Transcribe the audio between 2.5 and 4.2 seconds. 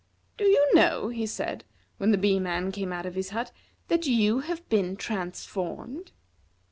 came out of his hut, "that